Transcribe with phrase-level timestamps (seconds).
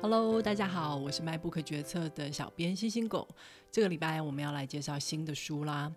[0.00, 3.26] Hello，大家好，我是卖不可决策的小编星星狗。
[3.68, 5.92] 这个礼拜我们要来介绍新的书啦。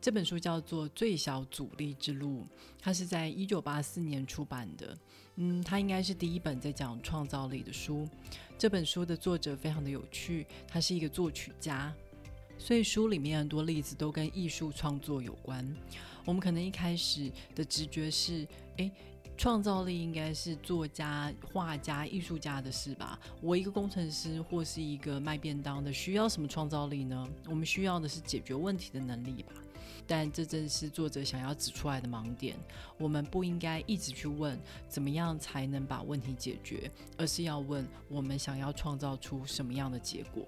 [0.00, 2.42] 这本书叫做《最小阻力之路》，
[2.78, 4.96] 它是在一九八四年出版的。
[5.36, 8.08] 嗯，它应该是第一本在讲创造力的书。
[8.56, 11.92] 这本书的作者非常的有趣，他是一个作曲家，
[12.56, 15.68] 所以书里面很多例子都跟艺术创作有关。
[16.24, 18.46] 我们可能一开始的直觉是，
[18.76, 18.88] 诶。
[19.42, 23.18] 创造力应该是作家、画家、艺术家的事吧？
[23.40, 27.28] 我一个工程师或是一个卖便当的，需要什么创造力呢？
[27.48, 29.52] 我们需要的是解决问题的能力吧？
[30.06, 32.56] 但这正是作者想要指出来的盲点。
[32.96, 34.56] 我们不应该一直去问
[34.88, 36.88] 怎么样才能把问题解决，
[37.18, 40.46] 而是要问我们想要创造出什么样的结果。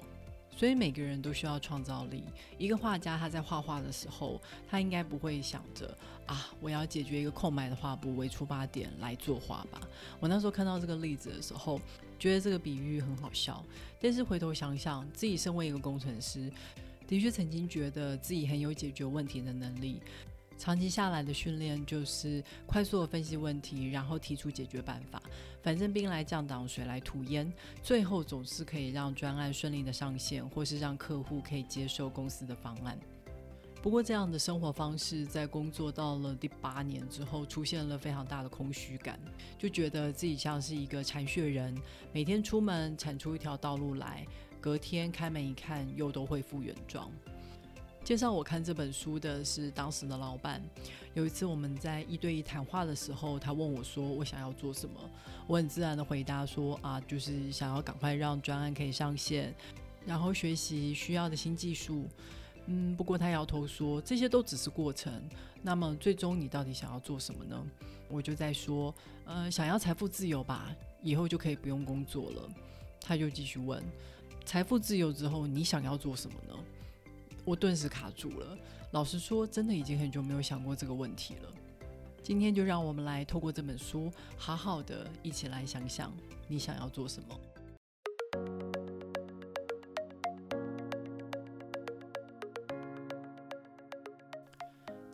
[0.56, 2.22] 所以每个人都需要创造力。
[2.58, 9.80] 一个画家他在画画的时候，他应该不会想着啊，我要解决一个空白的画布为出发点来作画吧。
[10.20, 11.80] 我那时候看到这个例子的时候，
[12.18, 13.64] 觉得这个比喻很好笑。
[14.00, 16.50] 但是回头想想，自己身为一个工程师，
[17.08, 20.00] 的确曾经觉得自己很有解决问题的能力。
[20.56, 25.22] 长期下来的训练就是快速的分析问题，然后提出解决办法。
[25.62, 27.52] 反正兵来将挡，水来土掩，
[27.82, 32.98] 最后总是可以让专案顺利的上线，或是让客户可以接受公司的方案。
[33.82, 39.20] 不过，这样的生活方式在工作到了第八年之后，出现了非常大的空虚感，
[39.58, 41.76] 就觉得自己像是一个铲雪人，
[42.10, 44.26] 每天出门铲出一条道路来，
[44.58, 47.10] 隔天开门一看，又都恢复原状。
[48.04, 50.62] 介绍我看这本书的是当时的老板。
[51.14, 55.00] 有一次我们在一对一谈话的时候，他问我说：“我想要做什么？”
[55.48, 59.54] 我很自然的回答说：“啊，就是想要赶快让专案可以上线，
[60.04, 62.04] 然后学习需要的新技术。”
[62.66, 65.10] 嗯，不过他摇头说：“这些都只是过程。
[65.62, 67.58] 那么最终你到底想要做什么呢？”
[68.10, 68.94] 我就在说
[69.24, 70.70] ：“呃，想要财富自由吧，
[71.02, 72.48] 以后就可以不用工作了。”
[73.00, 73.82] 他就继续问
[74.44, 76.54] ：“财富自由之后，你想要做什么呢？”
[77.44, 78.56] 我顿时卡住了。
[78.92, 81.52] 老实说，真的已经很久没有想过这个问题了。
[82.22, 86.12] 今天就让我们来透过这本书，好好的一起来想想，
[86.48, 87.38] 你想要做什么。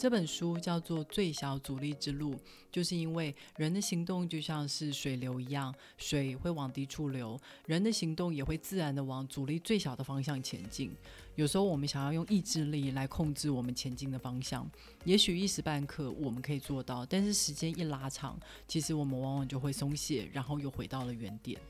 [0.01, 2.35] 这本书叫做《最小阻力之路》，
[2.73, 10.91] 就是因为人的行动就像是水流一样，水会往低处流，人的行动也会自然的往阻力最小的方向前进。
[11.35, 14.67] 有时候我们想要用意志力来控制我们前进的方向，
[15.05, 21.61] 也许一时半刻我们可以做到，但是时间一拉长，其实我们往往就会松懈，然后又回到了原点。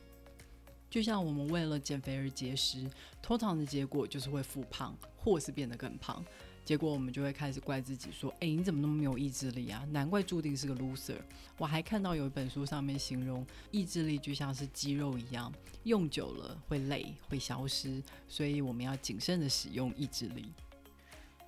[0.89, 2.89] 就像我们为了减肥而节食，
[3.21, 6.25] 通常的结果就是会复胖，或是变得更胖。
[6.65, 9.85] 结果我们就会开始怪自己，说：“哎，你怎么那么没有意志力啊？
[9.91, 11.19] 难怪注定是个 loser。”
[11.59, 15.53] 我还看到有一本书上面形容，意志力就像是肌肉一样，
[15.85, 20.53] 用久了会累，会消失，所以我们要谨慎的使用意志力。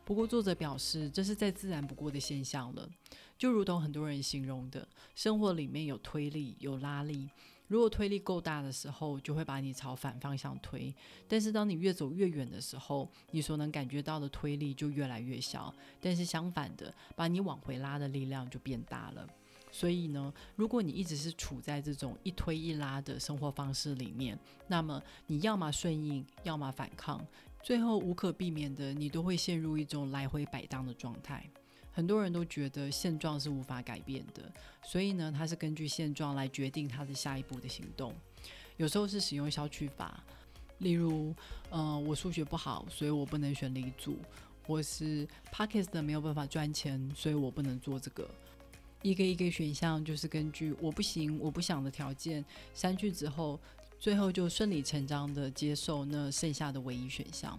[0.05, 2.89] 不过，作者表示这是再自然不过的现象了，
[3.39, 7.29] 就如同很多人形容的，生活里面有推力，有拉力。
[7.72, 10.93] 如果推力够大的时候，就会把你朝反方向推；
[11.27, 15.75] 但是当你越走越远的时候，你所能感觉到的推力就越来越小。
[15.99, 19.27] 但是相反的，把你往回拉的力量就变大了。
[19.71, 27.27] 所以呢，如果你一直是处在这种一推一拉的生活方式里面，那么你要么顺应，要么反抗，
[27.62, 31.49] 最后无可避免的，你都会陷入一种来回摆荡的状态。
[31.92, 34.50] 很多人都觉得现状是无法改变的，
[34.82, 38.14] 所以呢，他是根据现状来决定他的下一步的行动。
[38.78, 40.25] 有时候是使用消去法，
[40.78, 41.34] 例如，
[41.70, 44.14] 嗯，我数学不好，所以我不能选理组；
[44.66, 48.28] 或是 parkist 没有办法赚钱，所以我不能做这个。
[49.02, 53.60] 一个一个选项就是根据我不行、我不想的条件删去之后，
[54.02, 57.56] 最后就顺理成章的接受那剩下的唯一选项。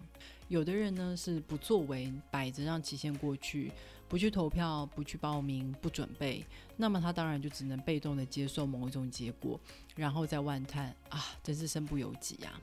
[0.49, 3.71] 有的人呢是不作为，摆着让期限过去，
[4.09, 6.45] 不去投票、不去报名、不准备，
[6.75, 9.57] 那么他当然就只能被动的接受某一种结果，
[9.95, 12.59] 然后再万叹啊，真是身不由己呀。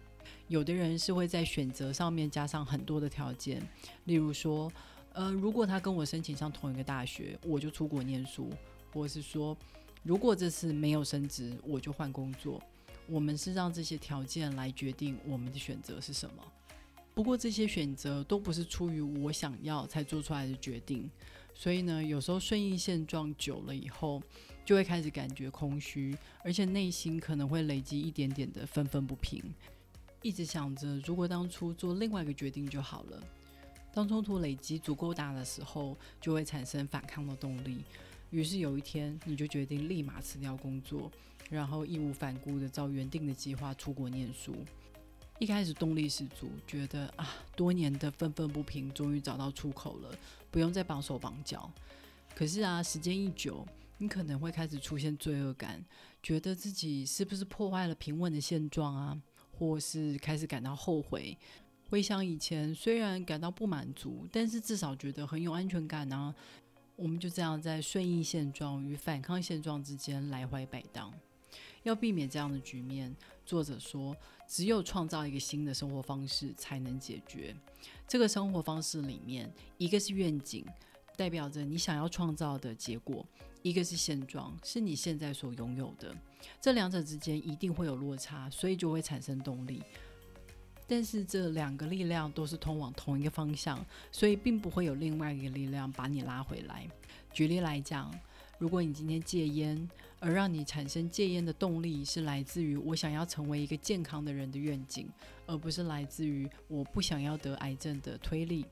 [0.48, 3.66] 有的人是会在选择上面加上很多的条件，
[4.04, 4.70] 例如说。
[5.12, 8.48] 呃，如果他跟我申请上同一个大学，我就出国念书；
[8.92, 9.56] 或是说，
[10.04, 12.62] 如果这次没有升职，我就换工作。
[13.06, 16.42] 我们是让这些条件来决定我们的选择是什么。
[17.14, 21.10] 不过这些选择都不是出于我想要才做出来的决定，
[21.54, 24.22] 所以呢，有时候顺应现状久了以后，
[24.64, 29.42] 就会开始感觉空虚，而且内心可能会累积一点点的愤愤不平，
[30.22, 33.22] 一直想着如果当初做另外一个决定就好了。
[33.92, 37.78] 当冲突累积足够大的时候，就会产生反抗的动力。
[38.30, 41.10] 于是有一天，你就决定立马辞掉工作，
[41.50, 44.54] 然后义无反顾的照原定的计划出国念书。
[45.38, 50.16] 一开始动力十足，觉得啊，多年的愤愤不平终于找到出口了，
[50.50, 51.70] 不用再绑手绑脚。
[52.34, 53.66] 可是啊，时间一久，
[53.98, 55.84] 你可能会开始出现罪恶感，
[56.22, 59.20] 觉得自己是不是破坏了平稳的现状啊，
[59.50, 61.36] 或是开始感到后悔。
[61.88, 66.34] 回想以前，虽然感到不满足，但是至少觉得很有安全感啊。
[66.96, 71.10] 我们就这样在顺应现状与反抗现状之间来回摆荡。
[71.82, 73.14] 要避免这样的局面，
[73.46, 74.16] 作者说，
[74.46, 77.54] 只有创造一个新的生活方式才能解决。
[78.06, 80.64] 这个生活方式里面，一个是愿景，
[81.16, 83.24] 代表着你想要创造的结果；
[83.62, 86.14] 一个是现状，是你现在所拥有的。
[86.60, 89.82] 这两者之间一定会有落差，所以就会产生动力。
[90.86, 96.84] 但是这两个力量都是通往同一个方向，所以并不会有另外一个力量把你拉回来。
[97.32, 98.12] 举例来讲，
[98.60, 105.08] 如果你今天戒烟，而让你产生戒烟的动力是来自于我想要成为一个健康的人的愿景，
[105.46, 108.66] 而不是来自于我不想要得癌症的推力。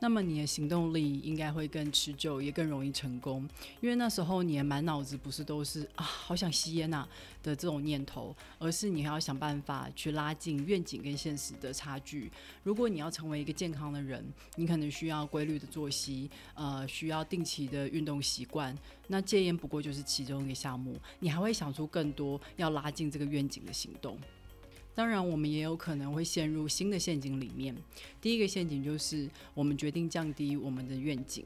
[0.00, 3.48] 那么你的行动力应该会更持久，也更容易成功，
[3.80, 7.08] 因为那时候你的满脑子不是都是啊，好想吸烟呐
[7.42, 12.30] 的这种念头，而是你还要想办法去拉近愿景跟现实的差距。
[12.62, 14.22] 如果你要成为一个健康的人，
[14.56, 18.76] 你可能需要规律的作息，呃，需要定期的运动习惯。
[19.08, 24.18] 那戒烟不过就是其中一个项目，你还会想出更多要拉近这个愿景的行动。
[24.94, 27.74] 当然，我们也有可能会陷入新的陷阱里面。
[28.20, 31.44] 第一个陷阱就是，我们决定降低我们的愿景。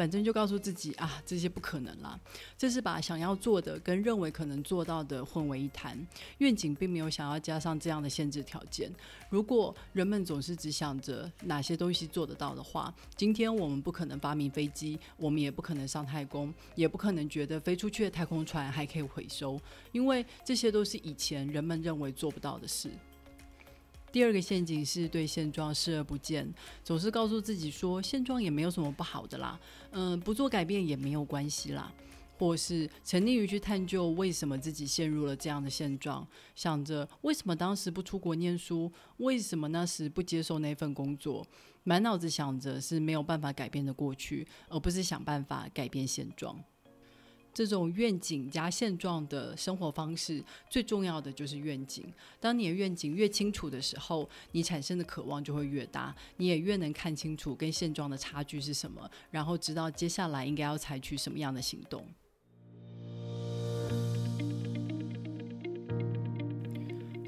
[0.00, 2.18] 反正就告诉自己啊，这些不可能啦。
[2.56, 5.94] 这是把想要做的跟认为可能做到的混为一谈。
[6.38, 8.90] 愿景并没有想要加上这样的限制条件。
[9.28, 19.60] 如果人们总是只想着哪些东西做得到的话，今天我们不可能发明飞机，我们也不可能上太空，也不可能觉得飞出去的太空船还可以回收，
[19.92, 22.90] 因为这些都是以前人们认为做不到的事。
[24.12, 26.52] 第二个陷阱是对现状视而不见，
[26.82, 29.58] 总是告诉自己说现状也没有什么不好的啦，
[29.92, 31.92] 嗯，不做改变也没有关系啦，
[32.38, 36.26] 或是沉溺于去探究为什么自己陷入了这样的现状，
[36.56, 41.46] 想着为什么当时不出国念书，为什么那时不接受那份工作，
[41.84, 46.58] 满脑子想着是没有办法改变的过去，而不是想办法改变现状。
[47.52, 52.12] 这种愿景加现状的生活方式，最重要的就是愿景。
[52.38, 62.06] 当你的愿景越清楚的时候，你产生的渴望就会越大，你也越能看清楚跟现状的差距是什么，然后知道接下来应该要采取什么样的行动。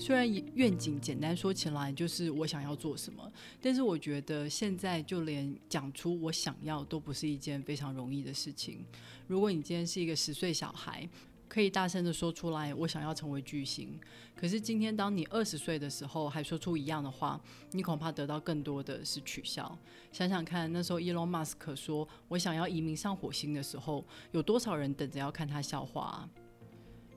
[0.03, 8.85] 虽然愿景简单说起来就是我想要做什么，但是我觉得现在就连讲出我想要都不是一件非常容易的事情。
[9.29, 11.09] 如果你今天是一个十岁小孩，
[11.49, 13.97] 可以大声的说出来我想要成为巨星，
[14.35, 17.41] 可是今天当你二十岁的时候还说出一样的话，
[17.71, 19.79] 你恐怕得到更多的是取笑。
[20.11, 26.29] 想想看，那时候伊隆马斯克说我想要移民上火星的时候，有多少人等着要看他笑话？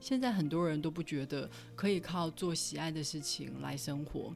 [0.06, 4.32] 现在很多人都不觉得可以靠做喜爱的事情来生活。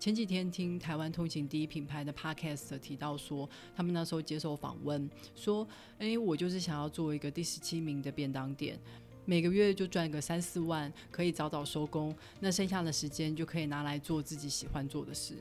[0.00, 5.64] 前几天听台湾通勤第一品牌的 Podcast 提到说，他们那时候接受访问说
[5.98, 8.76] ：“诶，我就是想要做一个第十七名的便当店，
[9.24, 15.36] 每个月就赚个三四万，可以早早收工，那剩下的时间就可以拿来做自己喜欢做的事。”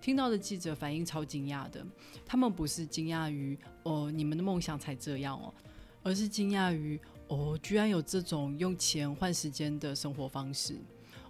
[0.00, 1.84] 听到的记者反应超惊讶的，
[2.24, 5.52] 他们不是惊讶于哦你们的梦想才这样哦，
[6.04, 7.00] 而是惊讶于。
[7.28, 10.76] 哦，居然有这种用钱换时间的生活方式！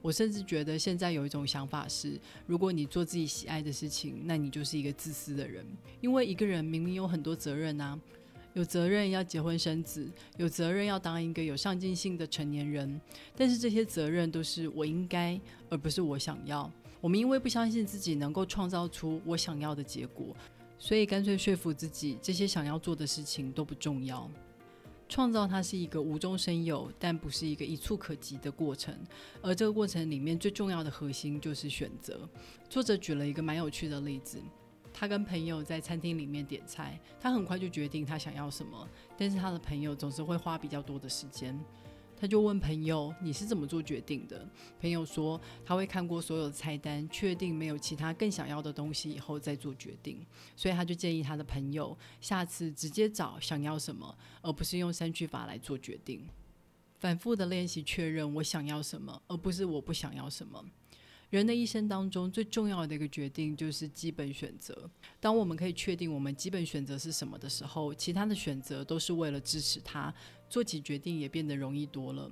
[0.03, 5.67] 我甚至觉得现在有一种想法是：如果你做自己喜爱的事情，那你就是一个自私的人。
[6.00, 7.99] 因为一个人明明有很多责任啊，
[8.53, 13.00] 有责任要结婚生子，有责任要当一个有上进心的成年人，
[13.35, 16.71] 但是这些责任都是我应该，而不是我想要。
[17.00, 20.37] 我们因为不相信自己能够创造出我想要的结果，
[20.79, 24.31] 所以干脆说服自己，这些想要做的事情都不重要。
[25.09, 28.95] 创造它是一个无中生有，但不是一个一触可及的过程。
[29.41, 32.29] 而这个过程里面最重要的核心就是选择。
[32.69, 34.43] 作者举了一个蛮有趣的例子：
[34.93, 41.59] 他跟朋友在餐厅里面点菜，他很快就决定他想要什么，但是他的朋友总是会花比较多的时间。
[42.19, 44.49] 他就问朋友：“你是怎么做决定的？”
[44.81, 50.25] 朋友说：“他会看过所有的菜单，确定没有其他更想要的东西以后再做决定。
[50.57, 56.27] 所以他就建议他的朋友下次直接找想要什么，而不是用删去法来做决定。
[56.99, 60.65] 反复的练习确认我想要什么，而不是我不想要什么。
[61.30, 64.88] 人的一生当中最重要的一个决定就是基本选择。
[65.18, 70.14] 当我们可以确定我们基本选择是什么的时候，其他的选择都是为了支持它，
[70.49, 72.30] 做起决定也变得容易多了。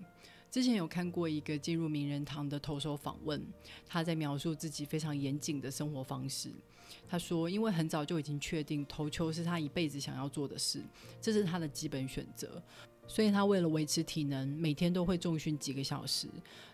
[0.49, 3.45] 之前有看过一个进入名人堂的投手访问，
[3.89, 6.49] 他在描述自己非常严谨的生活方式。
[7.09, 10.81] 他说：“因为很早就已经确定投球是他一辈子想要做的事，
[11.21, 12.63] 这是他的基本选择。
[13.07, 16.29] 所以他为了维持体能，每天都会重训几个小时。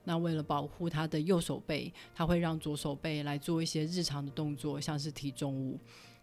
[0.05, 5.79] 那为了保护他的右手背，他会让左手背来做一些日常的动作，像是提重物。”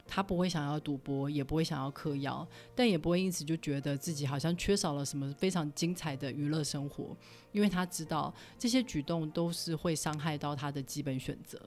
[0.10, 7.14] 他不会想要赌博，也不会想要嗑药，但也不会因此就觉得自己好像缺少了什么非常精彩的娱乐生活，
[7.52, 11.62] 因为他知道这些举动都是会伤害到他的基本选择。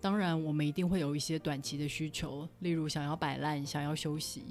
[0.00, 4.44] 当然，我们一定会有一些短期的需求，例如想要摆烂、想要休息。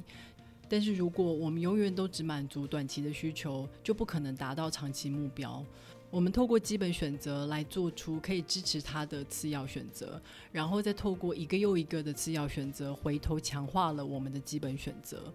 [0.76, 5.64] 但是如果我们永远都只满足短期的需求，就不可能达到长期目标。
[6.12, 15.34] 我们透过基本选择来做出可以支持他的次要选择，然后再透过一个又一个的次要选择，回头强化了我们的基本选择。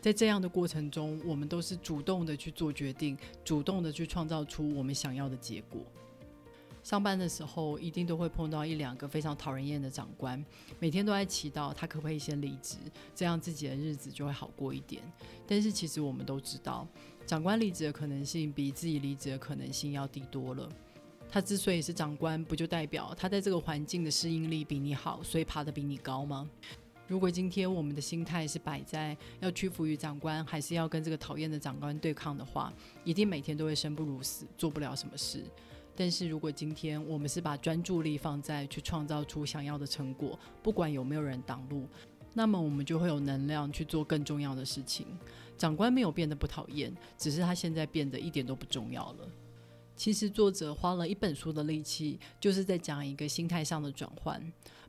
[0.00, 5.80] 在这样的过程中，我们都是主动的去做决定，主动的去创造出我们想要的结果。
[6.82, 10.44] 上班的时候，一定都会碰到一两个非常讨人厌的长官，
[10.80, 12.76] 每天都在祈祷他可不可以先离职，
[13.14, 15.02] 这样自己的日子就会好过一点。
[15.46, 16.86] 但是其实我们都知道，
[17.24, 20.68] 长官离职的可能性比自己离职的可能性要低多了。
[21.30, 26.50] 他之所以是长官，不就代表他在这个环境的适应力比你好，所以爬得比你高吗？
[27.08, 32.72] 如果今天我们的心态是摆在要屈服于长官，还是要跟这个讨厌的长官对抗的话，
[33.04, 35.44] 一定每天都会生不如死，做不了什么事。
[35.94, 41.86] 但是如果今天我们是把专注力放在去创造出想要的成果，不管有没有人挡路，
[42.32, 45.06] 那么我们就会有能量去做更重要的事情。
[45.58, 49.28] 长官没有变得不讨厌，只是他现在变得一点都不重要了。
[49.94, 54.42] 其实作者花了一本书的力气，就是在讲一个心态上的转换，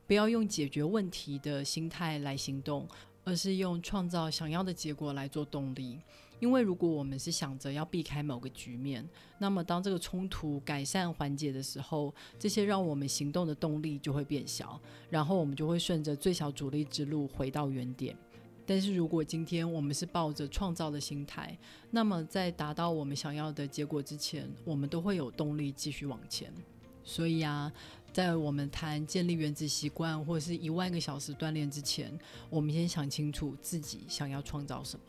[0.06, 2.88] 不要用解决问题的心态来行动，
[3.24, 5.98] 而是用创造想要的结果来做动力。
[6.40, 14.78] 因为如果我们是想着要避开某个局面，那么当这个冲突改善缓解的时候，这些让我们行动的动力就会变小，
[15.08, 18.14] 然后我们就会顺着最小阻力之路回到原点。
[18.66, 21.56] 但是如果今天我们是抱着创造的心态，
[21.90, 26.52] 那么在达到我们想要的结果之前，我们都会有动力继续往前。
[27.04, 27.70] 所以啊，
[28.12, 32.18] 在我们谈建立原子习惯或者是一万个小时锻炼之前，
[32.48, 35.04] 我们先想清楚自己想要创造什么。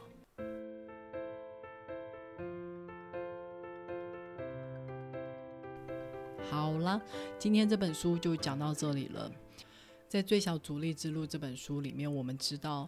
[6.49, 7.01] 好啦，
[7.39, 9.31] 今天这本书就讲到这里了。
[10.07, 12.87] 在《最小阻力之路》这本书里面，我们知道，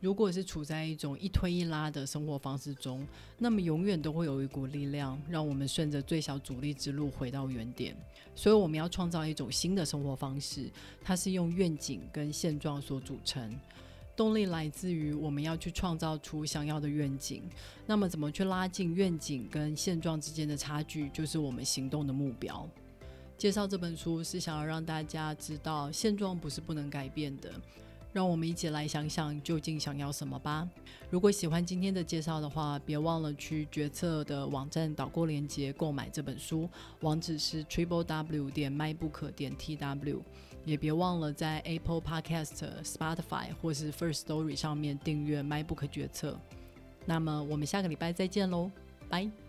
[0.00, 3.04] 如果是处在一种一推一拉的生活方式中，
[3.36, 7.96] 那么永远都会有一股力量，让我们顺着最小阻力之路回到原点。
[8.34, 10.70] 所以，我们要创造一种新的生活方式，
[11.02, 13.58] 它是用愿景跟现状所组成。
[14.14, 17.42] 动力来自于我们要去创造出想要的愿景。
[17.86, 22.68] 那么，怎么去拉近愿景跟现状之间的差距，就是我们行动的目标。
[23.36, 27.52] 介绍这本书是想要让大家知道，现状不是不能改变的。
[28.12, 30.68] 让我们一起来想想，究竟想要什么吧。
[31.10, 36.68] 如果喜欢今天的介绍的话，别忘了去决策的网站导购链接购买这本书，
[37.00, 40.20] 网址是 triple w 点 mybook 点 tw。
[40.64, 46.38] 也别忘了在 Apple Podcast、Spotify 或是 First Story 上面订阅 MyBook 决策。
[47.06, 48.70] 那么我们下个礼拜再见喽，
[49.08, 49.47] 拜。